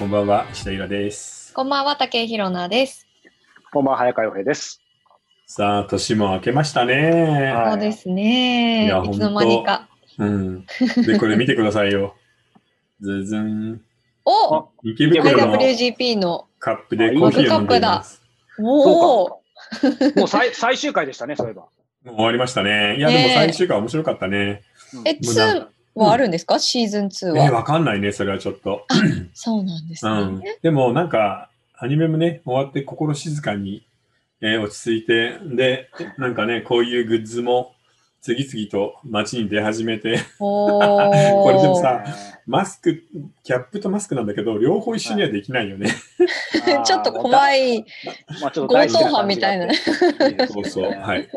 [0.00, 1.52] こんばんは、石田ゆらです。
[1.52, 3.06] こんばんは、竹井ひろなです。
[3.70, 4.80] こんばんは、早川洋平です。
[5.46, 6.94] さあ、年も明けましたね。
[7.52, 8.86] はいそうですね。
[8.86, 9.90] いやいつの間にか。
[10.16, 10.64] うん。
[11.06, 12.14] で、これ見てくださいよ。
[13.02, 13.82] ずずん。
[14.24, 16.46] おあ池袋の IWGP の。
[16.58, 18.22] カップでコーヒーを飲んでいます。
[18.58, 19.28] おお。
[19.28, 21.64] もう最 最終回でしたね、そういえば。
[22.04, 22.96] もう終わりましたね。
[22.96, 24.62] いや、でも最終回面白かったね。
[25.04, 27.52] え、もうなん2はあるんですか、シーズン2え、は。
[27.52, 28.86] わかんないね、それはちょっと。
[29.34, 30.58] そうなんですうんね。。
[30.62, 33.84] でも、なんか、アニメもね、終わって心静かに、
[34.42, 37.74] えー落ち着いて、で、なんかね、こういうグッズも
[38.22, 40.18] 次々と街に出始めて。
[40.38, 42.04] これでもさ
[42.46, 43.02] マスク、
[43.44, 45.88] キャップとマスクなんだけど、両方一緒にはできないよね。
[46.84, 47.76] ちょっと怖い。
[47.76, 47.84] い
[48.40, 49.72] まあ、ちょっと強盗犯みたいな。
[50.48, 50.90] そうそう。
[50.90, 51.28] はい。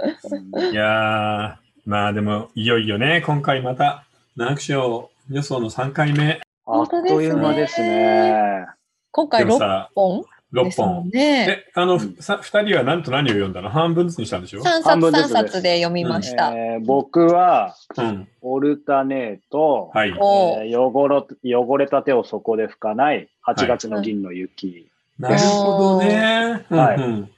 [0.53, 6.41] うんいやー、まあでも、いよいよね、今回また、七区賞予想の3回目。
[6.65, 8.65] あっという間ですね。
[9.11, 11.09] 今回6でもさ、本で6すも本ん。
[11.09, 11.65] ね。
[11.67, 13.69] え、あの、うんさ2人は何と何を読んだの？
[13.69, 16.51] 半分ずつにしたんでしょ？3冊半分ずつ3冊で読みました。
[16.51, 18.27] えー僕は、うん。
[18.41, 20.15] オルタネート、はい。
[20.19, 24.89] おえー汚ろ汚れた手をそこで拭かない、8月の銀の雪。
[25.19, 26.65] なるほどね。
[26.71, 27.29] うんはいうん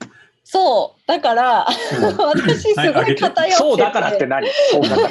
[0.47, 1.01] そう。
[1.07, 1.66] だから、
[1.99, 4.47] うん 私すごい偏ってて、そうだからって何？
[4.71, 5.09] そうだから。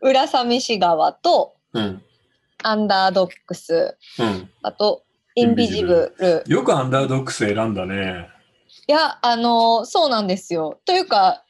[0.00, 2.02] 浦寂し川と、うん。
[2.62, 4.50] アンダードックス、うん。
[4.62, 6.44] あと、インビジブル。
[6.46, 8.28] よくアンダードックス選んだね。
[8.88, 10.80] いや、あの、そうなんですよ。
[10.84, 11.44] というか、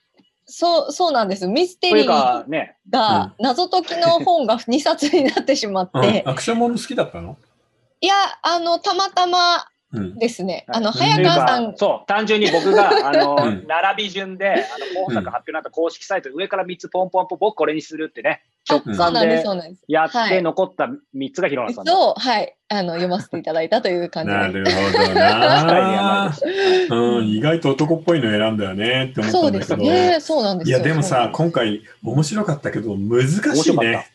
[0.45, 1.47] そう、そうなんです。
[1.47, 2.45] ミステリーが、
[3.39, 7.37] 謎解きの本が 2冊になってしまっうんて、アクションもの好きだったの？
[8.01, 9.63] いや、あの、たまたまうん。
[9.91, 10.67] ですね。
[10.69, 19.85] あの、うん早川さん、かそう、単純に僕が、 あの、うん並び順で、あの、候補作発表になった公式サイト、上から3つポンポンポン、僕これにするってね、あ直感そうなんです、でそうなんです。
[19.89, 21.87] やっはいて残った3つが広野さん。
[21.87, 26.35] そう、はい、あの、読ませていただいたという感じなでるほどなで。
[26.89, 29.85] すうん、意外と男っぽいの選んだよねって思ったそうでんだけど。
[29.85, 30.79] すね、そうなんですよ。
[30.79, 34.07] いや、でもさ、そう今回面白かったけど、難しいね。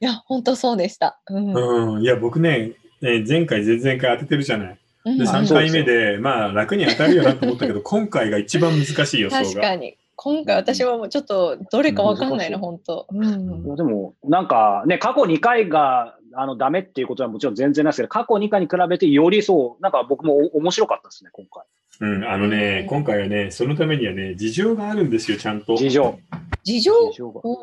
[0.00, 1.20] いや、本当そうでした。
[1.28, 1.54] うん。
[1.96, 2.02] うん。
[2.02, 4.68] いや、僕ね、ね前回、前々回当ててるじゃない。
[5.04, 9.42] うんで、3回目で、まあ、楽に当たるよなと思ったけど、 今回が一番難しい予想が。
[9.42, 9.96] 確かに。
[10.16, 13.06] 今回私はもうちょっとどれかわかんないな、難しい本当。
[13.10, 13.66] ういん。
[13.66, 21.64] やでも、なんかね、過去2回があのダメっていうことはもちろん全然ないですけど、過去2回に比べてよりそう、なんか僕もお面白かったですね、今回。
[22.00, 25.76] うん、あのね、今回はね、そのためにはね、事情があるんですよ、ちゃんと。
[25.76, 26.18] 事情。
[26.64, 26.92] 事情？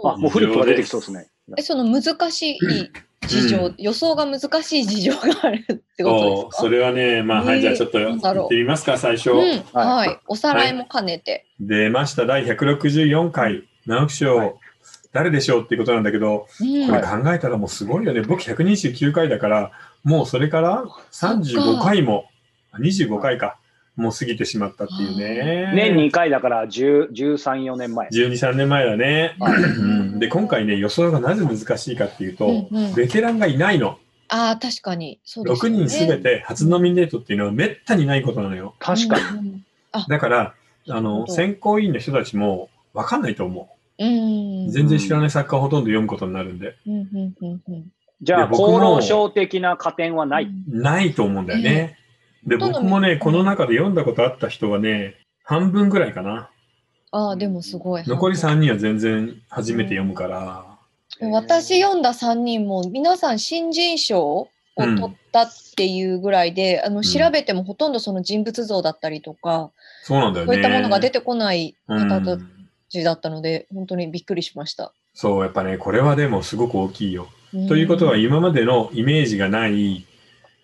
[0.03, 1.27] あ、もうフリップが出てきそうですね。
[1.57, 2.59] え、その難しい
[3.21, 3.75] 事情、うん。
[3.77, 6.61] 予想が難しい事情があるってことですか？
[6.63, 9.31] それはね、まあ、はい、えーじゃあちょっとなんだろう言ってみますか、最初。
[9.31, 9.61] うん、はい。
[9.73, 10.19] はい。
[10.27, 11.45] おさらいも兼ねて。
[11.59, 14.53] 出ました、第164回、直木賞、はい。
[15.13, 16.87] 誰でしょうっていうことなんだけど、うん。
[16.87, 18.21] これ考えたらもうすごいよね。
[18.21, 19.71] 僕129回だから、
[20.03, 22.25] もうそれから35回も、
[22.79, 23.57] 25回か、
[23.97, 25.73] もう過ぎてしまったっていうね。
[25.75, 28.07] 年2回だから10 13、4年前。
[28.09, 29.35] 12、3年前だね。
[30.19, 33.97] で、今回ね、予想がなぜ難しいかっていうと、うんうんベテランがいないの。
[34.29, 35.19] ああ、確かに。
[35.25, 35.87] そうです6よね。
[35.87, 38.75] 人すべて初ノミネートっていうのはめったにないことなのよ。
[38.79, 39.49] 確かに。
[39.51, 39.63] に。
[40.07, 40.53] だから、
[40.89, 44.67] あの、選考委員の人たちも分かんないと思うん。
[44.67, 44.71] う。
[44.71, 46.75] 全然知らない作家をほとんど読むことになるんで。
[46.85, 47.85] うんうんうんうん
[48.19, 50.49] じゃあ、厚労省的な加点はない。
[50.67, 51.63] ないと思うんだよね。
[51.63, 51.93] で、ほ
[52.49, 56.49] とんど僕もね、うんこの中で読んだことあった人はね、半分ぐらいかな。
[57.11, 58.03] ああ、でもすごい。
[58.05, 60.77] 残り3人は全然初めて読むから。
[61.31, 69.71] 私読んだ3人も皆さん新人賞を取ったっていうぐらいで、あの調べてもほとんどその人物像だったりとか、
[70.03, 70.53] そうなんだよね。
[70.53, 72.43] そういったものが出てこないうん方た
[72.89, 74.93] ちだったので、本当にびっくりしました。
[75.13, 77.27] そう、やっぱね、これはでもすごく大きいよ。
[77.55, 80.05] んということは、今までのイメージがない、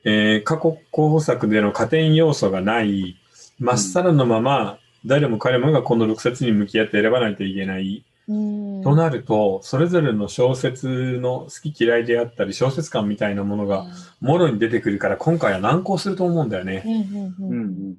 [0.03, 3.18] えー過去候補作での加点要素がない、
[3.59, 8.04] まっさらのまま、誰も彼もがこの6冊に向き合って選ばないといけない。
[8.27, 13.86] うんとなると、それぞれの小説の好き嫌いであったり、小説感みたいなものが、
[14.22, 16.83] もろに出てくるから、今回は難航すると思うんだよね。
[16.86, 17.54] うんうんううんん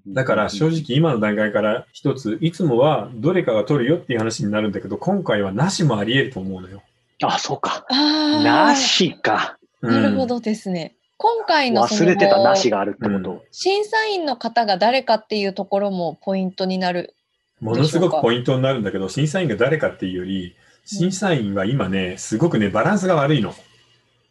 [0.07, 6.83] うんだから正直今の段階から一つ、いつもはどれかが取るよっていう話になるんだけど、今回はなしもあり得ると思うのよ。
[7.23, 7.87] あ、そうか。
[7.91, 9.59] なしか。
[9.83, 10.27] うんなるほ。
[10.27, 10.95] どですね。
[11.17, 13.45] 今回のその忘れてたなしがあるってこと。
[13.51, 17.15] 審査員の方が誰かっていうところもポイントになる。
[17.61, 23.55] ものすごくポイントになるんだけど、審査員が誰かっていうより、審査員は今ね、すごくね、バランスが悪いの。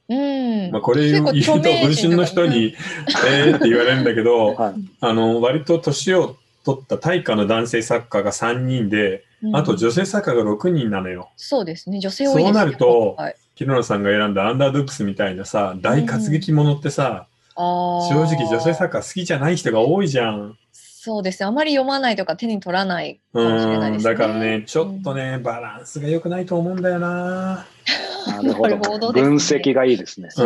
[0.10, 0.72] うん。
[0.72, 2.76] まあ、これ言うと、結構著名文人とか春の人に、
[3.28, 4.74] えーって言われるんだけど、はい。
[5.00, 6.36] あの、割と年を
[6.66, 11.30] 取った大家の男性作家が3人で、うんあと女性作家が6人なのよ。
[11.36, 12.00] そうですね。
[12.00, 20.58] 女性多いですねそうなるとはい木野さんが選んだアンダードックスみたいなさ、大活劇ものってさ、あー正直女性作家好きじゃない人が多いじゃん。
[20.74, 21.48] そうですね。
[21.48, 24.14] あまり読まないとか手に取らないかうもしれないでん、すね。
[24.16, 27.66] だからね、ちょっとね、バランスが良くないと思うんだよな。
[28.26, 30.30] なるほど分析がいいですね。
[30.32, 30.46] そ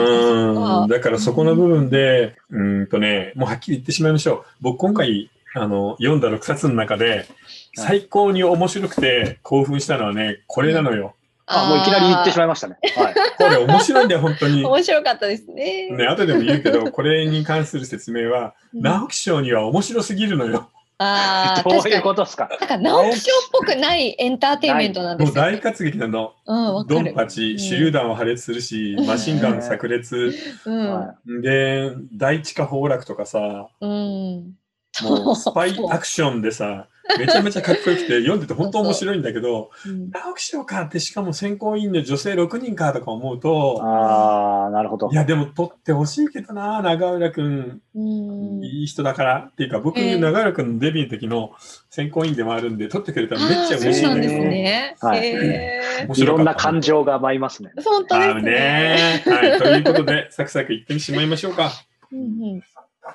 [0.84, 4.44] うん、だからそこの部分で、うーんとね、もうはっきり言ってしまいましょう。
[4.62, 7.28] 僕今回、あの、読んだ6冊の中で、
[7.76, 11.14] 最高に面白くて興奮したのはね、これなのよ。
[11.48, 12.78] あ、もういきなり言ってしまいいましたね。
[12.96, 13.14] はい。
[13.38, 14.66] これ面白いんだよ、本当に。
[14.66, 15.90] 面白かったですね。
[15.92, 20.70] ね、後でも言うけど、これに関する説明は、うん直木賞には面白すぎるのよ。
[21.00, 22.02] ああ、 どういう。
[22.02, 25.44] ことですかなんか直木賞っぽくないエンターテインメントなんでもうすよ。
[25.44, 26.34] 大活劇なの。
[26.46, 27.02] うん、わド。
[27.02, 30.34] ンパチ、うん手榴弾を破裂するし、マシンガン炸裂、
[30.66, 30.92] うん。
[30.92, 34.56] はで、大地下崩落とかさ、うん。
[35.04, 36.88] もうスパイアクションでさ、
[37.20, 45.16] めちゃめちゃかっこよくて、読んでて本当面白いんだけど、うん直木賞かって、しかも選考委員の女性6人かとか思うと、ああ、なるほどい。
[45.16, 48.64] や、でも取ってほしいけどな、長浦くん、うん。
[48.64, 49.38] いい人だから。
[49.52, 51.52] っていうか、僕、ええ長浦くんのデビューの時の
[51.90, 54.40] 選考委員でもあるんで、取ってくれたらめっちゃ嬉しいんですね。
[54.50, 54.96] ね。
[55.00, 57.72] はいへーいろんな感情が舞いますね。
[57.84, 58.42] 本当ですね。
[58.42, 59.24] ね。
[59.26, 59.58] はい。
[59.58, 61.72] ということで、サクサクいってしまいましょうか。
[62.12, 62.62] うんうん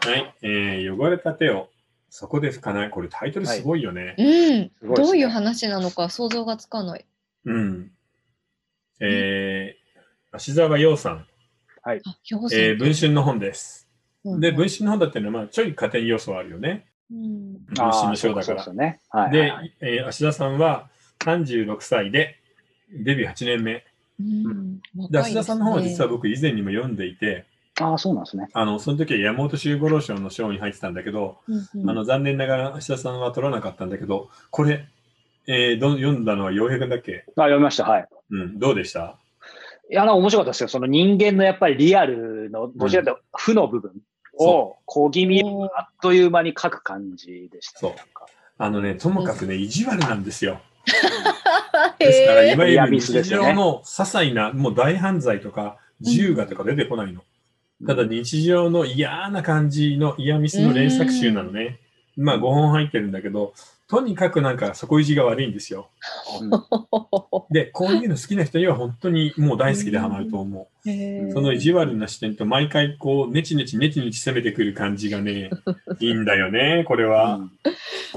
[0.01, 0.35] はい。
[0.43, 1.69] えー、汚れた手を
[2.15, 2.91] そこで拭かない？
[2.91, 4.71] これタイトルすごいよね。
[4.83, 7.07] うん、どういう話なのか想像がつかない。
[7.47, 7.91] うん。
[9.01, 11.27] えー、芦沢洋さん、
[11.83, 11.93] あ、
[12.31, 13.89] 表えー、文春の本です。
[14.25, 16.85] うんで、文春の本だっていうのは、まあ、ちょい加点要素はあるよね。
[17.11, 18.67] うん文春の章だからそうです。
[18.67, 19.01] よね。
[19.09, 19.31] はい。
[19.33, 22.37] で、えー、芦田さんは36歳で、
[22.93, 23.85] デビュー8年目。
[24.21, 24.81] うん
[25.11, 27.47] で、芦田さんの本は実は僕以前にも読んでいて、
[27.81, 28.49] ああ、そうなんですね。
[28.53, 34.87] あの、その時は山本周五郎賞の賞に入ってたんだけど、ですねあの、残念ながら芦田さんは取らなかったんだけど、これ、
[35.47, 37.25] えー、ど読んだのは洋平君だっけ？
[37.29, 37.85] あ読みました。
[37.85, 38.09] はい。
[38.31, 39.17] うん、どうでした？
[39.91, 40.69] いや、面白かったですよ。
[40.69, 43.93] その人間のやっぱりリアルの、どちらかというと負の部分
[44.39, 47.95] を小気味うんあっという間に書く感じでした、ね。
[47.97, 48.27] そう
[48.59, 50.61] あのね、ともかくね、意地悪なんですよ。
[51.99, 57.23] へ ですから、ーいわゆる日常の些細な、もう大犯罪とか、銃がとか出てこないの。
[57.87, 61.79] ただ、日常の嫌な感じの嫌ミスの連作集なのね。
[62.17, 63.55] まあ、5本入ってるんだけど、
[63.89, 65.89] とにかくなんか底意地が悪いんですよ。
[66.41, 66.51] うん
[67.51, 71.33] で、こういうの好きな人には本当にもう大好きでハマると思う。
[71.33, 75.51] その意地悪な視点と毎回こう、ネチネチネチネチ攻めてくる感じがね、
[76.01, 77.41] いいんだよね、これは。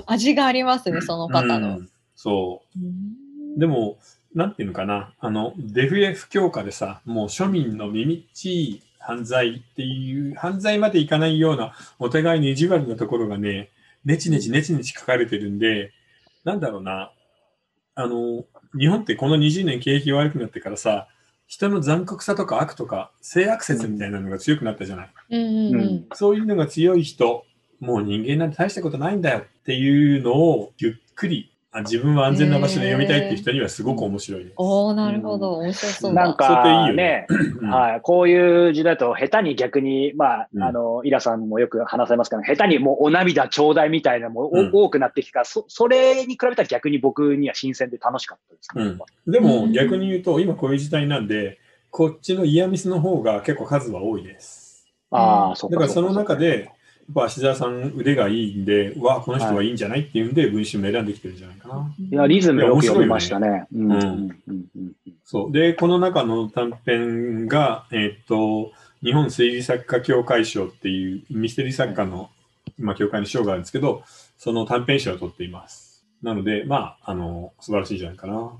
[0.05, 1.77] 味がありますね、その方の。
[1.77, 2.79] うんそう。
[2.79, 3.25] うん
[3.57, 3.97] でも、
[4.33, 13.69] なんていうのかな、あの、デフレ不強化でさ、もう庶民の耳っちい犯罪っていう、犯罪までいかないような、お互いに意地悪なところがね、
[14.03, 15.91] ネチネチネチネチ書かれてるんで、
[16.43, 17.11] なんだろうな、
[17.95, 18.45] あの、
[18.77, 21.07] 日本ってこの20年景気悪くなってからさ、
[21.47, 25.09] 人の残酷さとか悪とか、性悪説みたいなのが強くなったじゃない。
[25.29, 25.75] うんうん。
[25.75, 26.07] うん。
[26.13, 27.45] そういうのが強い人、
[27.79, 34.53] もう人間なんて大したことないんだよっていうのをゆっくり、あ自分は安全な場所で読みたいっていう人にはすごく面白いです。
[34.55, 35.57] おー、なるほど。
[35.57, 36.23] 面白そうだ。
[36.23, 37.27] なんかよね
[37.61, 48.97] はい、こういう時代だと下手に逆に、まあ、うんあの、イラさんもよく話されますけど、下手にもうお涙ちょうだいみたいなのもおうん多くなってきたから、そそれに比べたら逆に僕には新鮮で楽しかったですね。
[49.25, 51.59] うん、でもうん逆に言うと、今こういう時代なんで、
[51.91, 54.87] こっちのイヤミスの方が結構数は多いです。
[55.11, 55.75] ああ、そうか。
[55.75, 56.71] だからその中で、
[57.13, 61.93] 芦沢さん腕がいいんで、わあ、この人はいいんじゃないっていうんで、文春も選んできてるんじゃないかな。
[61.99, 63.67] いや、リズムよく読みましたね。
[65.23, 65.51] そう。
[65.51, 68.71] で、この中の短編が、えーっと、
[69.03, 72.29] 日本推理作家協会賞っていうミステリー作家の、
[72.79, 74.03] まあ、協会の賞があるんですけど、
[74.37, 76.05] その短編賞を取っています。
[76.23, 78.51] なので、まあ、あの、素晴らしいんじゃないかな。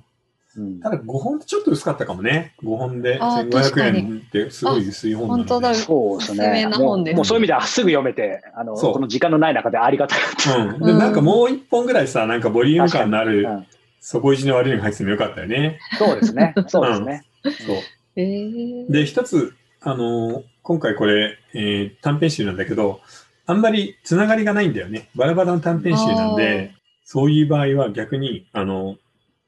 [0.58, 2.54] うんただ5本ってちょっと薄かったかもね。
[2.64, 5.50] 5本であー確1500かに円ってすごい薄い本なので。
[5.50, 6.66] 本当だそうですね。
[6.66, 10.56] もうな本ですもうそういう意味ではすぐ読めて、あの、この時間のない中でありがたかった。
[10.58, 10.80] うん。
[10.80, 13.66] で、なんかもう1本ぐらいさ、なんかボリューム感のある、うん
[14.08, 15.80] 底意地の悪いのが入っててもよかったよね。
[15.98, 16.54] そうですね。
[16.68, 17.24] そうですね。
[17.66, 17.76] そう。
[18.16, 23.02] えーで、一つ、あのー今回これ、えー短編集なんだけど、
[23.48, 25.10] あんまりつながりがないんだよね。
[25.16, 28.96] バラバラの短編集なんで、そういう場合は逆に、あの、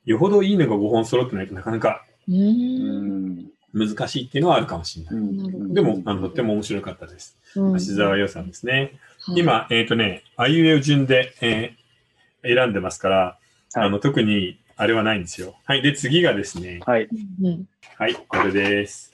[0.08, 2.06] よほどいいのが5本揃ってないとなかなか
[3.74, 5.74] 難しいっていうのはあるかもしれない。
[5.74, 7.38] でも、あの、とっても面白かったです。
[7.56, 8.74] うん芦沢洋さんですね。
[9.20, 11.88] はい今、えっ、とね、あいうえお順で、えー
[12.44, 13.16] 選んでますから、
[13.74, 15.56] はいあの、特にあれはないんですよ。
[15.66, 15.82] はい。
[15.82, 17.10] で、次がですね、はい。
[17.42, 19.14] うんはい、これです。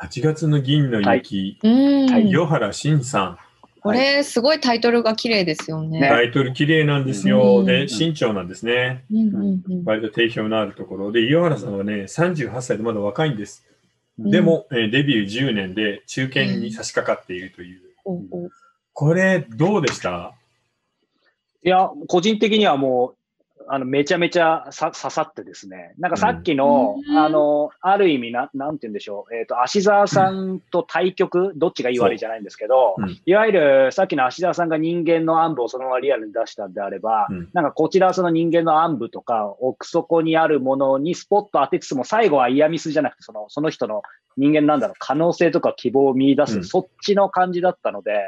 [0.00, 3.38] 8月の銀の雪、うんはい与原慎さん。
[3.80, 6.00] これ、すごいタイトルが綺麗ですよね。
[6.00, 7.60] ねタイトル綺麗なんですよ。
[7.60, 9.04] うんで、身長なんですね。
[9.10, 11.12] うんうんうん割と定評のあるところ。
[11.12, 13.64] で、岩原さんはね、38歳でまだ若いんです。
[14.18, 17.80] でも、えーデビュー10年で中堅に差し掛かっているという。
[18.04, 18.50] おうおう
[18.92, 20.34] これ、どうでした？
[21.62, 23.14] いや、個人的にはもう、
[23.72, 25.94] あの、めちゃめちゃさ刺さってですね。
[25.98, 27.16] なんかさっきの、うん。
[27.16, 29.34] あの、ある意味な、なんて言うんでしょう。
[29.36, 33.06] えっ、と、芦沢さんと対局、どっちがいい悪いじゃないんですけど、そう。
[33.06, 33.20] うん。
[33.24, 37.48] いわゆるさっきの芦沢さんが人間の暗部をそのままリアルに出したんであれば、うん。
[37.52, 44.02] なんかこちらはその人間の暗部とか奥底にあるものにスポット当てつつも最後はイヤミスじゃなくてそのその人の
[44.36, 46.64] 人間なんだろう可能性とか希望を見出す、うん。
[46.64, 48.18] そっちの感じだったので、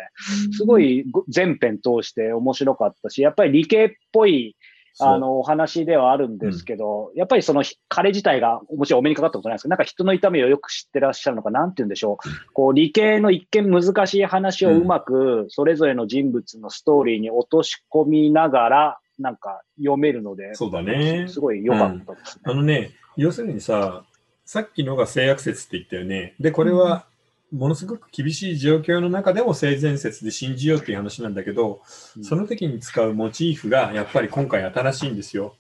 [0.57, 4.57] すごいご全編通して面白かったし、やっぱり理系っぽい
[5.01, 12.53] あのお話ではあるんですけど、やっぱりそのひ彼自体がもちろんお目にかかったことないですけど、なんか人の痛みをよく知ってらっしゃるのか、なんて言うんでしょう。
[12.53, 21.27] こう理系の一見難しい話をうまく、それぞれの人物のストーリーに落とし込みながら、なんか読めるので、そうだね。
[21.29, 22.43] すごい良かったですね。
[22.45, 24.05] あのね、要するにさ、
[24.45, 26.35] さっきのが性悪説って言ったよね。
[26.41, 27.07] で、これは、
[27.53, 31.83] ものすごく厳しい状況の中でも性善説で信じようっていう話なんだけど、
[32.17, 35.55] うんその時に使うモチーフがやっぱり今回新しいんですよ。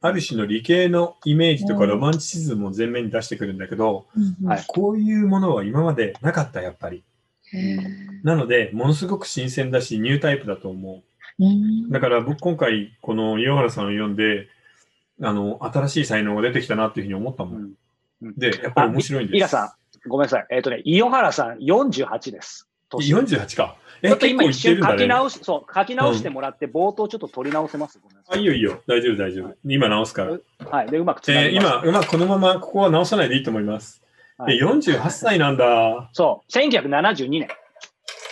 [0.00, 4.06] ある種の理系のイメージとかうんロマンチシズムを前面に出してくるんだけど、
[4.44, 7.04] はいこういうものは今までなかった、やっぱり。
[8.22, 11.02] なので、ものすごく新鮮だし、ニュータイプだと思
[11.38, 11.44] う。
[11.44, 14.48] うんだから僕今回、この岩原さんを読んで、
[15.20, 17.54] あの、新しい才能が出てきたなっていうふうに思ったもん。
[17.56, 17.74] うんうん
[18.36, 19.36] で、やっぱり面白いんです。
[19.36, 19.70] イラさん、
[20.06, 20.46] ごめんなさい。
[20.50, 22.68] えっ、とね、伊予原さん48です。
[22.90, 23.76] 年48か。
[24.02, 24.82] え、ちょっと今一瞬。
[24.82, 27.98] 書き直し、そう、書き直してもらって、冒頭ちょっと取り直せます？
[28.00, 28.82] ごめんなさあ、いいよいいよ。
[28.86, 29.54] 大丈夫大丈夫。
[29.64, 30.38] 今直すから。
[30.70, 30.90] はい。
[30.90, 31.50] で、うまくつなえー。
[31.50, 34.02] 今、うまくこのままここは直さないでいいと思います。
[34.36, 36.10] はいえ、48歳なんだ。
[36.12, 37.48] そう、1972年。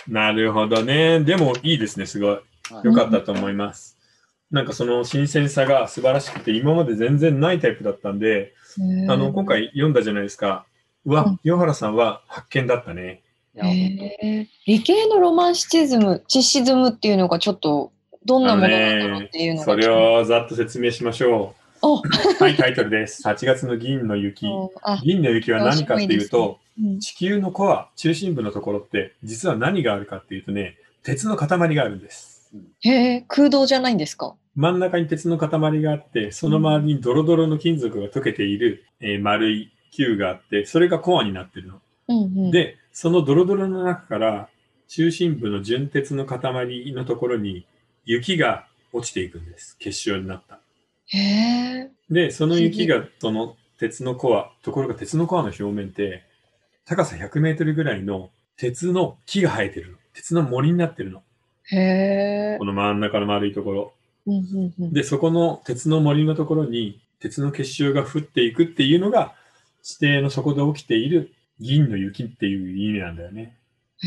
[0.07, 1.21] なるほどね。
[1.21, 2.29] でもいいですね、すごい。
[2.29, 2.41] はい
[2.83, 3.97] よかったと思います。
[4.49, 8.53] なんかその新鮮さが素晴らしくて、今まで全然ないタイプだったんで、
[9.09, 10.65] あの、今回読んだじゃないですか。
[11.05, 13.21] うわうん、岩原さんは発見だったね。
[14.65, 17.91] 理系のロマンシチズム、チシズムっていうのがちょっと
[18.25, 22.01] どんなものなんだろうっていうのがそれをざっと説明しましょおう。
[22.39, 23.27] はい、タイトルです。
[23.27, 24.45] 8月の銀の雪。
[24.83, 32.49] あ、銀の雪は何かっていうと、うん地球のコア、中心部のところって、実は何があるかっていうとね、鉄の塊があるんです。
[32.79, 34.35] へえ、空洞じゃないんですか？
[34.55, 35.49] 真ん中に鉄の塊
[35.81, 41.81] があって、その周りにドロドロの金属が溶けている、えー丸い球があって、それがコアになってるの。
[42.07, 42.51] うんうん。
[42.51, 44.49] で、そのドロドロの中から、
[44.87, 47.65] 中心部の純鉄の塊のところに
[48.03, 49.77] 雪が落ちていくんです。
[49.77, 50.59] 結晶になった。
[52.09, 56.23] で、その雪が、その鉄のコア、ところが鉄のコアの表面って、
[56.85, 59.97] 高さ100メートルぐらいの鉄の木が生えてるの。
[60.13, 61.23] 鉄の森になってるの。
[62.59, 62.65] こ。
[62.65, 63.93] の真ん中の丸いところ。
[64.27, 69.35] うんうんうんで、そこの鉄の森のところに鉄の結晶が降っていくっていうのが、
[69.83, 73.57] 地底の底で起きている銀の雪っていう意味なんだよね。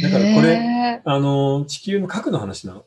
[0.03, 2.85] だからこれあの、地球の核の話なの。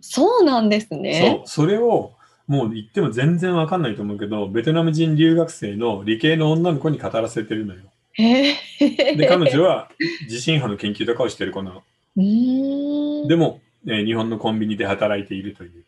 [0.00, 1.44] そうなんですね。
[1.46, 1.64] そう。
[1.64, 2.12] それを、
[2.46, 7.80] もう言っても全然わかんないと思うけど、ベトナム人留学生の理系の女の子に語らせてるのよ。
[8.16, 9.88] で、彼女は
[10.28, 11.82] 地震波の研究とかをしてる子なの。
[12.16, 13.28] うーん。
[13.28, 15.84] でも、えー日本のコンビニで働いているという。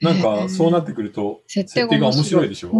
[0.00, 2.72] なんへか、ーそうなってくると、設設定が面白いでしょ、う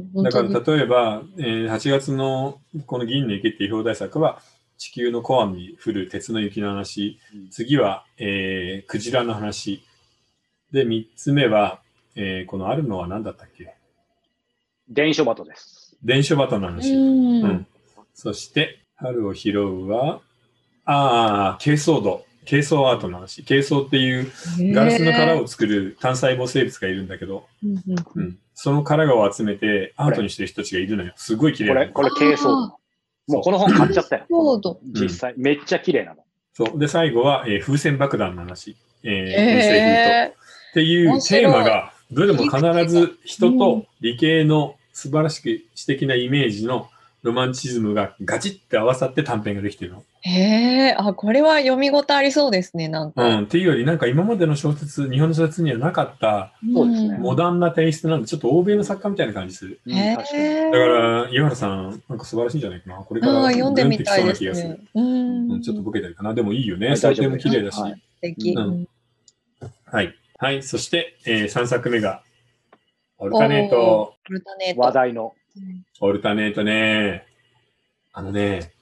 [0.00, 0.22] ん。
[0.22, 4.40] だから例えば、えー8月のこの銀の雪っていう表題作は、
[4.78, 9.82] 地球のコアに降る鉄の雪の話、うん次は、えークジラの話、
[10.72, 11.80] で、3つ目は、
[12.16, 13.74] えーこのあるのは何だったっけ？
[14.88, 15.96] 電書バトです。
[16.02, 16.94] 電書バトの話。
[16.94, 17.42] うん。
[17.44, 17.66] うん
[18.14, 20.20] そして、春を拾うは、
[20.84, 22.26] ああ、珪藻土。
[22.44, 23.42] 珪藻アートの話。
[23.44, 24.30] 珪藻っていう
[24.74, 27.82] ガラスの殻を作る単細胞生物がいるんだけど、うんうん
[28.16, 31.14] うん、その殻を集めてアートにしてる人たちがいるのよ。
[31.16, 31.88] すごい綺麗これ。
[31.88, 32.76] これ、軽装あ
[33.26, 34.26] もうこの本買っちゃったよ。
[34.28, 34.76] そうだ。
[35.00, 36.22] 実際、めっちゃ綺麗なの。
[36.52, 36.78] そう。
[36.78, 38.76] で、最後は、えー風船爆弾の話。
[39.02, 40.34] えー、へ風船え。
[40.72, 46.90] っていう面白いテーマが、どれも必ず人と理系の素晴らしく詩的なイメージの
[47.22, 50.04] ロマンチズムがガチって合わさって短編ができてるの。
[50.22, 50.94] へえ。
[50.98, 53.40] あ、これは読み応えありそうですね、なんうか。
[53.40, 53.44] ん。
[53.44, 59.80] っていうより、なんか今までの小説、日本の小説にはなかったそうですねモダンなテイストなんで、ちょっと欧米の作家みたいな感じする。
[59.86, 60.42] うんへ確かに。
[60.42, 60.64] え。
[60.64, 62.96] だから、岩原さん、なんか素晴らしいんじゃないかな。
[62.96, 64.78] これから読んでみたいですね。
[64.94, 65.52] うん。
[65.52, 66.34] うんちょっとボケてるかな。
[66.34, 66.88] でもいいよね。
[66.88, 67.76] はい採点も綺麗だし。
[67.76, 68.52] 素敵。
[68.52, 68.88] うんうん
[69.92, 70.02] は
[70.52, 70.62] い。
[70.62, 72.22] そして、え3作目が、
[73.18, 74.14] オルタネート。
[74.28, 74.80] オルタネート。
[74.80, 75.34] 話題の。
[75.56, 77.26] うんオルタネートね。
[78.12, 78.72] あのね、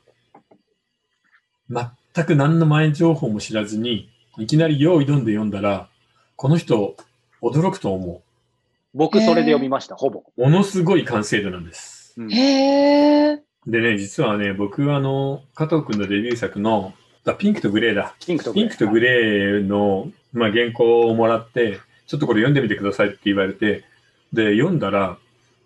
[1.70, 4.08] 全く何の前情報も知らずに、
[4.38, 5.88] いきなり用意どんで読んだら、
[6.36, 6.96] この人、
[7.42, 8.22] 驚くと思
[8.94, 10.22] 僕、それで読みました、ほぼ。
[10.36, 10.42] う。
[10.42, 12.14] ものすごい完成度なんです。
[12.16, 13.42] うんへえ。
[13.66, 16.94] でね、実はね、僕あの、加藤くんのデビュー作の、
[17.26, 18.14] あピンクとグレーだ。
[18.24, 23.84] ピンクとピンクとグレーの、まあ、原稿をもらって、ちょっとこれ読んでみてくださいって言われて、
[24.32, 25.18] で、読んだら、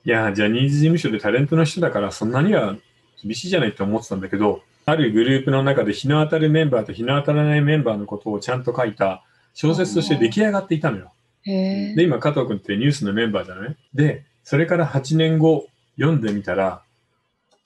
[0.05, 2.77] いや、ジャニーズ事務所でタレントの人だから、そんなには
[3.23, 9.23] 厳しいじゃないって思ってたんだけど、あるグループの中で日の当たるメンバーと日の当たらないメンバーのことをちゃんと書いた
[9.55, 11.13] 小説として出来上がっていたのよ。
[11.45, 13.77] で、今、加藤君ってニュースのメンバーじゃない？
[13.95, 16.83] で、それから8年後、読んでみたら、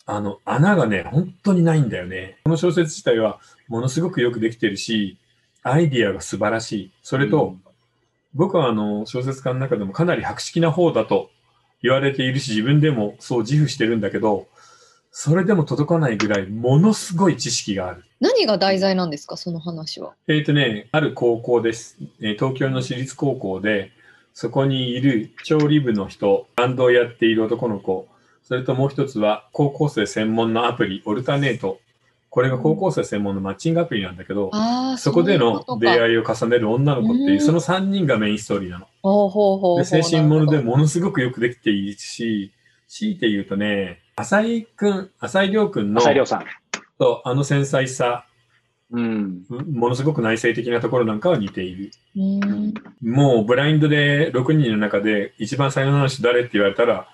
[0.06, 2.38] あの、穴がね、本当にないんだよね。
[2.44, 5.18] この小説自体は、ものすごくよくできてるし、
[5.62, 6.92] アイディアが素晴らしい。
[7.02, 7.56] それと、
[8.34, 11.30] 僕はあの、小説家の中でもかなり博識な方だと
[11.82, 14.46] 言われているし、自分でもそう自負してるんだけど、
[15.18, 18.04] それでも届かないぐらい、ものすごい知識がある。
[18.20, 20.12] 何が題材なんですか、その話は？
[20.28, 23.92] えっ、とね、ある高校です、えー東京の私立高校で、
[24.34, 28.06] そこにいる調理部の人、バンドをやっている男の子、
[28.42, 31.80] それともう一つは高校生専門のアプリ、オルタネート。
[32.28, 35.98] これが高校生専門のマッチングアプリなんだけど、ああ、そこでの出い。
[35.98, 38.86] 会いを重ねる女の子っていうう、んその3人がメインストーリーなの。
[39.02, 39.78] ほうほうほうほう。
[39.78, 42.52] で、精神ものでものすごくよくできているし、
[42.86, 46.44] 強いて言うとね、浅井くん、浅井亮くんの、浅井亮さん。
[46.98, 48.24] とあの繊細さ、
[48.90, 49.44] うん。
[49.72, 51.90] ものすごく内省的なところなんかは似ている。
[52.16, 57.06] うんもうブラインドで6人の中で一番才能のある人誰って言われたら、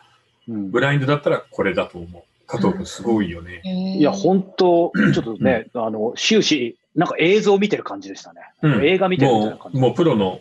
[0.47, 2.23] うんブラインドだったらこれだと思う。
[2.47, 3.63] 加藤君すごいよね。
[3.65, 8.43] いや、本当ちょっとね、あの、終始、なんか映像を見てる感じでしたね。
[8.63, 9.81] うん映画見てるみたいなもう、感じ。
[9.81, 10.41] もうプロの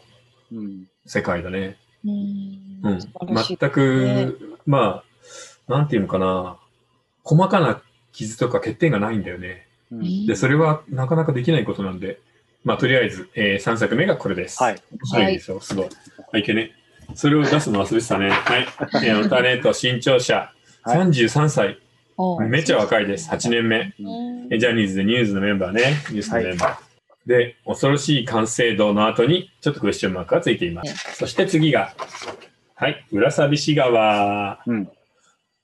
[0.51, 0.83] うん。
[1.07, 1.77] 世界だね。
[2.05, 2.99] うん
[3.47, 5.03] 全く、まあ、
[5.67, 6.57] なんていうのかな。
[7.23, 9.67] 細かな傷とか欠点がないんだよね。
[9.91, 12.19] うんで、それはなかなかできないことなんで、
[12.63, 14.61] まあ、とりあえず、え3作目がこれです。
[14.61, 14.81] はい。
[14.91, 15.85] 面白いですよ、すごい。
[16.31, 16.71] はい、いけね。
[17.15, 18.29] それを出すの忘れてたね。
[18.29, 18.67] はい。
[19.05, 21.77] えー、オタネート新潮社、はい33歳。
[22.49, 23.29] めっちゃ若いです。
[23.29, 23.93] 8年目。
[23.99, 25.95] うんえジャニーズでニュースのメンバーね。
[26.09, 27.27] ニュースのメンバー。
[27.27, 31.15] で、恐ろしい完成度の後に、ちょっとクエスチョンマークがついています。
[31.15, 31.93] そして次が、
[32.75, 34.59] はい、浦寂し川。
[34.65, 34.89] うん。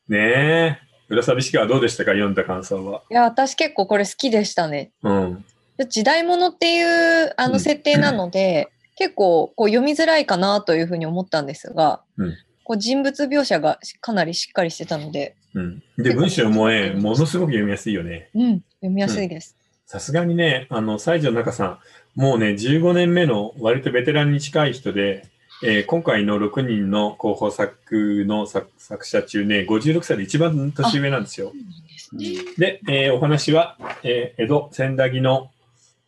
[0.10, 0.78] ねえ。
[1.10, 2.12] 浦寂し川どうでしたか？
[2.12, 3.02] 読んだ感想は。
[3.10, 4.92] いや、私結構これ好きでしたね。
[5.04, 5.46] うん。
[5.90, 15.82] 時代物っていうあうんの設定なので、結構こう読みづらいかなというふうに思ったんですが、うんこう人物描写がかなりしっかりしてたので、うん。
[15.98, 18.30] で、文章もね、ものすごく読みやすいよね。
[18.36, 19.56] うん、読みやすいです。
[19.86, 21.80] さすがにね、あの、西条中さん、
[22.20, 25.26] もうね、15年目の割とベテランに近い人で、
[25.64, 31.52] えー今回の6人の候補作の作作者中ね、56歳で一番年上なんですよ。
[31.54, 35.50] ですねで、えーお話は、えー江戸千駄木の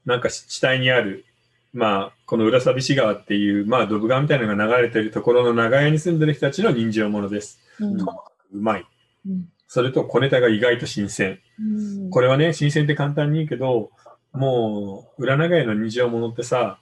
[0.06, 1.26] なんか地帯にある、
[1.74, 7.60] まあ、この浦寂川っていう、まあ、ドブ川みたいなのが流れてるところの長屋に住んでる人たちの人情ものです。
[7.80, 8.06] うんう
[8.54, 8.86] まい。
[9.28, 11.40] うんそれと小ネタが意外と新鮮。
[11.60, 13.92] うんこれはね、新鮮って簡単に言うけど、
[14.34, 16.80] もう、裏長屋の人情ものってさ、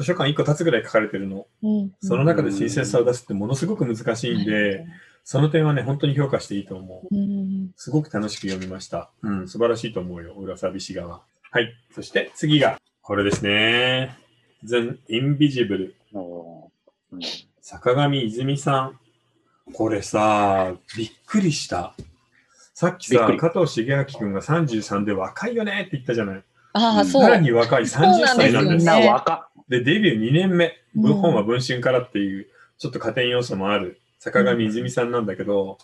[0.00, 1.46] 図書館1個経つぐらい書かれてるの。
[1.62, 4.86] うんその中で新鮮さを出すってものすごく難しいんで、、
[5.24, 7.14] その点はね、本当に評価していいと思う。
[7.14, 9.10] うんすごく楽しく読みました。
[9.22, 11.20] うん、素晴らしいと思うよ、浦寂し川。
[11.50, 11.74] はい。
[11.94, 14.16] そして次が、これですね。
[14.64, 15.92] The Invisible。
[17.60, 18.98] 坂上泉さん。
[19.74, 21.94] これさ、びっくりした。
[22.74, 26.44] さっきさ加藤茂明君が33で若いよねって言ったじゃない。
[26.72, 27.22] ああ、うんそう。
[27.22, 28.86] さらに若い30歳なんみんです。
[28.86, 29.49] そうねな若っ。
[29.70, 30.66] で、デビュー2年目。
[30.66, 35.78] うん文本は文春からっていう、ちょっと加点要素もある坂上泉さんなんだけど、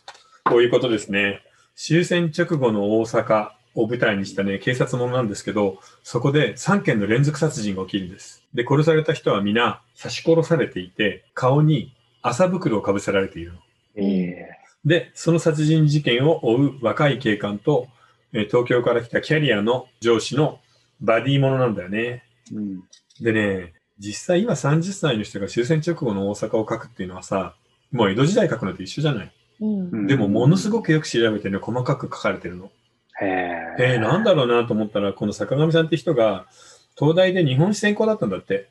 [0.44, 1.42] こういうことですね。
[1.76, 8.42] 終戦直後の大阪を舞台にしたね、警察ものなんですけど、そこで3件の連続殺人が起きるんです。
[8.52, 13.58] で、殺された人は皆刺し殺されていて、顔に麻袋をかぶせられているの。
[13.94, 14.48] え
[14.84, 17.86] で、その殺人事件を追う若い警官と、
[18.32, 20.58] えー東京から来たキャリアの上司の
[21.00, 22.24] バディものなんだよね。
[22.52, 22.82] ーうん
[23.20, 27.54] でね、実際今30歳の人が終戦直後の大阪を書くっていうのはさ、
[27.92, 29.32] もう江戸時代書くのと一緒じゃない？
[29.60, 32.70] うんうんでもものすごくよく調べてね、細かく書かれてるの。
[33.20, 33.24] へ
[33.78, 36.46] えー、なんだろうなと思ったら、この坂上さんって人が、
[36.98, 38.68] 東大で日本史専攻だったんだって。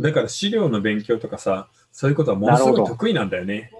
[0.00, 3.70] だから資料の勉強とかさ、そういうことはものすごいなるほど得意なんだよね。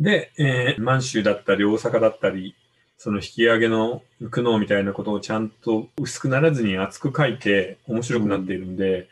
[0.00, 2.54] で、えー満州だったり大阪だったり、
[3.02, 9.08] その引き上げの苦悩みたいなことをちゃんと薄くならずに厚く書いて面白くなっているんで、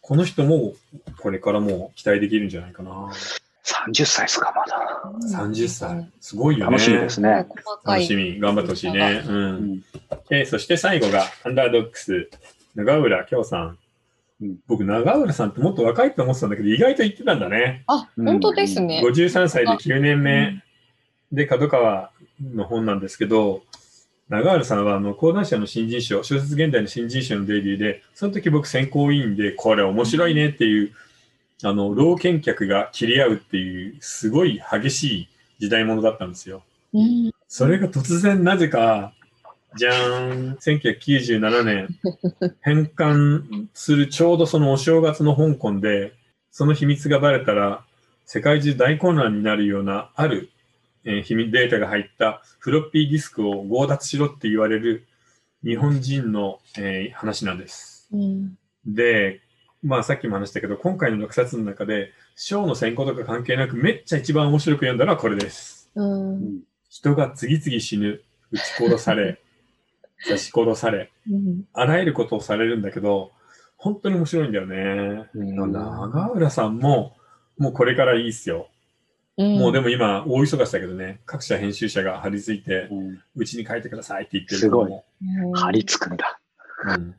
[0.00, 0.72] この人も
[1.20, 3.10] これからも期待できるんじゃないかな。
[3.90, 5.02] 30歳ですか、まだ。
[5.12, 6.10] うん30歳。
[6.22, 6.72] すごいよね。
[6.72, 7.46] 楽しみですね。
[7.84, 8.40] 楽しみ。
[8.40, 9.22] 頑張ってほしいね。
[9.26, 9.30] う。
[9.30, 9.84] うんん
[10.30, 12.30] えーそして最後が、アンダードックス、
[12.74, 13.78] 長浦京さん。
[14.40, 17.84] うん僕、長浦さんってもっと若いと思ってたんだけど、意外と言ってたんだね。
[17.88, 19.02] あ、本当ですね。
[19.04, 20.62] 53歳で9年目。
[21.30, 22.10] で、角川
[22.42, 23.62] の本なんですけど、
[24.28, 30.92] 長原さんはあの講談社の新人賞、小説現代の新人賞のデビューで、その時僕選考委員で、これ面白いねっていう、
[31.62, 35.28] あの、老見客が切り合うっていう、すごい激しい
[35.60, 36.62] 時代物だったんですよ。
[36.92, 39.12] うんそれが突然なぜか、
[39.76, 41.88] じゃーん、1997年、
[42.62, 46.14] 返還するちょうどそのお正月の香港で、
[46.50, 47.84] その秘密がバレたら、
[48.24, 50.50] 世界中大混乱になるような、ある、
[51.04, 55.06] えー秘密データが入ったフロッピーディスクを強奪しろって言われる
[55.62, 58.08] 日本人の、えー話なんです。
[58.12, 59.40] うんで、
[59.82, 65.90] まあさっきも話したけど、今回の6冊の中で、賞の選考とか関係なく、めっちゃ一番面白く読んだのはこれです。
[65.94, 66.04] う
[66.36, 69.40] ん人が次々死ぬ、撃ち殺され、
[70.26, 73.32] 刺し殺され、うんあらゆることをされるんだけど、
[73.76, 75.28] 本当に面白いんだよね。
[75.34, 77.16] うん長浦さんも、
[77.58, 78.68] もうこれからいいっすよ。
[79.36, 79.58] うん。
[79.58, 82.88] もうでも今、大忙しだけどね、各社編集者が張り付いて、
[83.34, 84.88] うちに書いてくださいって言ってるすごい。
[84.88, 85.52] もうん。
[85.52, 86.38] 張り付くんだ。
[86.86, 87.14] うん。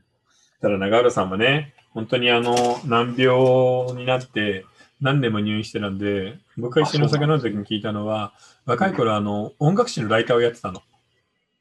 [0.62, 4.66] ただ長浦さんはね、本当にあの、難病になって、
[5.02, 8.34] 何年も入院してたんで、僕が一緒にお酒飲んだ時に聞いたのは、
[8.66, 10.82] 若い頃あの、音楽誌のライターをやってたの。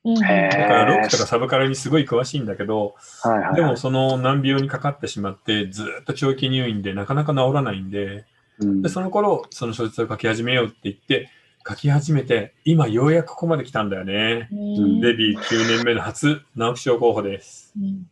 [0.04, 2.94] だからロッえクとかサブカルにすごい詳しいんだけど。
[3.54, 8.24] でもその難病にかかってしまって、ずーっと長期入院でなかなか治らないんで、うん
[8.58, 11.28] でその頃、その小説を書き始めようって言って、
[11.66, 14.48] 書き始めて、今ようやくここまで来たんだよね。
[14.52, 17.72] うんデビュー9年目の初、直木賞候補です。
[17.76, 18.06] うん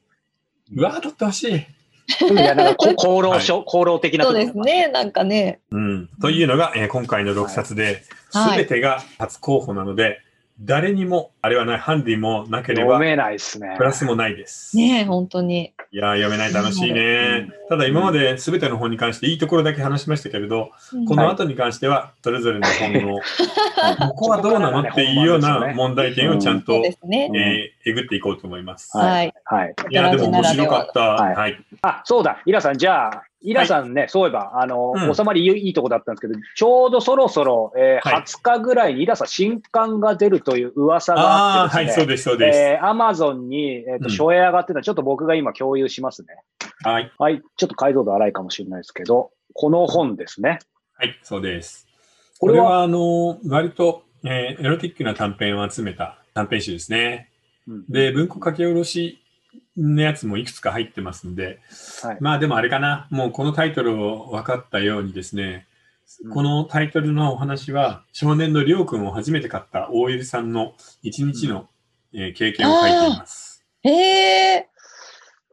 [0.74, 1.54] うわー、取ってほしい。
[1.54, 5.60] いや、なんかこ、 功労書、功労的なそうですね、なんかね。
[5.70, 6.08] うん。
[6.20, 10.18] というのが、えー今回の6冊で、すはいべてが初候補なので、
[10.64, 13.74] 誰にも、あれはない、ハンディもなければ、読めないですね。
[13.76, 14.76] プラスもないです。
[14.76, 15.72] ねえ、本当に。
[15.90, 17.52] いやー、読めない楽しいねうん。
[17.68, 20.70] ただ今まで全ての本に関していいところだけ話しましたけれど、
[21.08, 23.20] この後に関しては、それぞれの本の、
[24.08, 27.30] ここはどうなのっていうような問題点をちゃんとね。
[27.34, 28.96] えーえぐっていこうと思います。
[28.96, 29.34] はい。
[29.44, 29.74] はい。
[29.90, 31.00] いや、でも面白かった。
[31.00, 31.58] はいはい。
[31.82, 42.58] あ、そうだ、イラさん、じゃあ、イラさんね、そういえば、あの、うん収まりいいいいとこだったんですけど、ちょうどそろそろ、えーはい20日ぐらいにイラさん新刊が出るという噂あがあってですね、そうです、そうです。
[42.58, 46.28] えー、アマゾンに、えっ、と、うん書影上がってたのちょっと僕が今共有しますね。
[46.82, 47.12] はい。
[47.18, 47.42] はい。
[47.56, 50.58] ちょっと解像度荒いかもしれないですけど、この本ですね。
[50.94, 51.86] はい、そうです。
[52.38, 52.64] これは？
[52.64, 57.28] これは、あの、割と、えーエロティックな短編を集めた短編集ですね。
[57.66, 59.21] うんで、文庫書き下ろし
[59.76, 61.60] のやつもいくつか入ってますんで、
[62.02, 65.72] はいまあでもあれかな、もうこのタイトルを分かったようにですね、うん
[66.30, 71.68] このタイトルのお話は、少年のりょうくんを初めて買った OL さんの一日の、
[72.12, 73.64] えー経験を書いています。
[73.82, 74.68] へえ。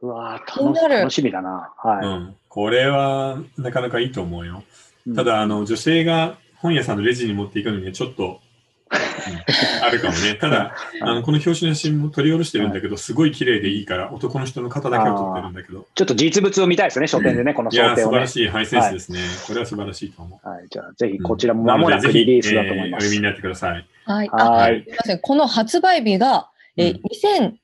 [0.02, 1.72] うわー気になる楽楽しみだな。
[1.78, 2.06] はい。
[2.06, 4.62] うん、これはなかなかいいと思うよ。
[5.06, 8.49] うんただ、あの、女性が本屋さんのレジに持っていくのにはちょっと、うん
[8.90, 10.34] あるかもね。
[10.40, 15.86] ただ、あの、この表紙の写真も取り下ろしてるんだけど、すごい綺麗でいいから、男の人の肩だけを撮ってるんだけど。
[15.94, 18.26] ちょっと実物を見たいですね、書店でね、このいやー、想定をね素晴ら。
[18.26, 19.18] しいハイセンスですね。
[19.46, 20.48] これは素晴らしいと思う。
[20.48, 20.66] はい。
[20.70, 23.22] じゃあ、ぜひうんこちらも間もなくリリースだと思いますなのでぜひえーお読みに。
[23.22, 23.86] なってください。
[24.04, 24.28] はい。
[24.32, 25.18] あ、はいすみません。
[25.20, 27.00] この発売日が、えー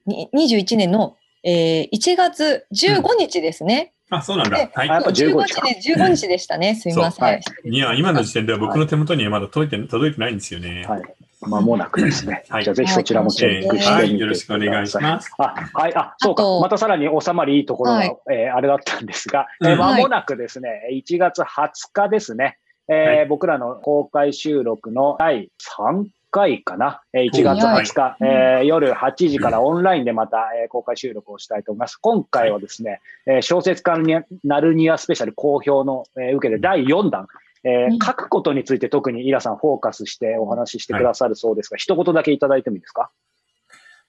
[0.06, 3.92] 2021年の、えー1月15日ですね。
[4.10, 4.56] あ、そうなんだ。
[4.56, 4.94] ではいあ。
[4.94, 6.74] やっぱ15 15日か日で15日でしたね。
[6.74, 7.14] すみません。
[7.14, 10.84] そうはいいや、今の時点では僕の手元にはまだ届いて届いてないんですよね。
[10.88, 11.02] はい。
[11.40, 12.44] 間もなくですね。
[12.48, 13.92] はいじゃあ、ぜひそちらもチェックしてみてくださ。
[13.94, 14.18] はいい。
[14.18, 15.30] よろしくお願いします。
[15.38, 16.42] あ、はい、あ、そうか。
[16.60, 28.16] またさらに収まりいいところが、はいえーあれだったんですが、うんえー間もなくですね、1月20日ですね、えーはい僕らの公開収録の第3回かな、えー1月20日、はい。
[28.20, 31.96] えー夜8時からオンラインでまた、えー公開収録をしたいと思います。
[31.96, 37.26] 今回はですね、えー小説家になるにはスペシャル好評の、えー受けて第4弾、
[37.64, 37.98] えーうん。
[37.98, 43.10] 書くことについて特にイラさんフォーカスしてお話ししてくださるそうですが、一言だけいただいてもいいですか？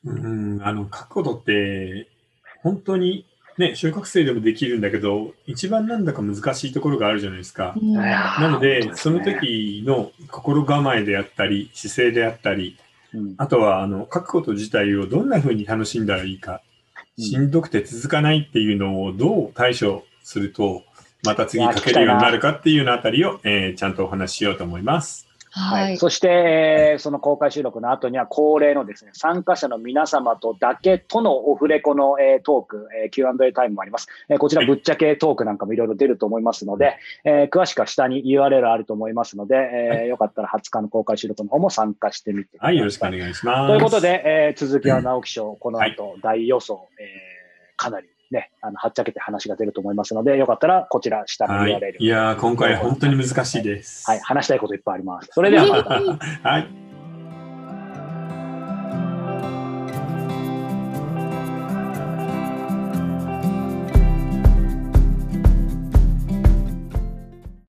[0.05, 2.07] うん、あの、書くことって、
[2.61, 3.25] 本当に
[3.57, 7.73] ね、小学生でもできるんだけど、一番なんだか難しいところがあるじゃないですか。
[7.75, 7.93] うん。
[7.93, 12.77] なので、その時の心構えであったり、姿勢であったり、
[13.13, 13.35] うん。
[13.37, 16.61] あとは、あの、書くこと自体をどんな風に楽しんだらいいか、
[17.17, 17.23] うん。
[17.23, 20.83] しんどくて続かないっていうのをどう対処すると、
[21.23, 25.26] また次書けるようになるかっていうようなあたりを、えーちゃんとお話ししようと思います。
[25.57, 25.83] はい。
[25.83, 25.97] はい。
[25.97, 34.07] そして、えーその公開収録の後には恒例のですね、参加者の皆様とだけとのオフレコの、えートーク、えー Q&A タイムもあります。
[34.29, 42.65] えーこちらはいぶっちゃけトークなんかもいろいろ出ると思いますので、えー詳しくは下に URL あると思いますので、えーはいよかったら20日の公開収録の方も参加してみてくださ。
[42.67, 43.67] はいい、よろしくお願いします。
[43.67, 47.37] ということで、えー続きは直木賞、この後大予想、えー
[47.77, 52.05] かなりね、あの、はっちゃけて話が出ると思いますので、よかったらこちら下のは URL い。
[52.05, 54.09] いやー、今回本当に難しいです。
[54.09, 55.29] はい、話したいこといっぱいあります。
[55.31, 55.89] それではまた。
[56.49, 56.86] はい。